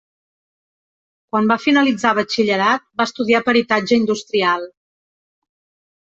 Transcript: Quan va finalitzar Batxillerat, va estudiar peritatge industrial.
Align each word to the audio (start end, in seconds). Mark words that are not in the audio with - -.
Quan 1.35 1.49
va 1.51 1.57
finalitzar 1.65 2.13
Batxillerat, 2.21 2.87
va 3.03 3.07
estudiar 3.11 3.43
peritatge 3.51 4.01
industrial. 4.01 4.67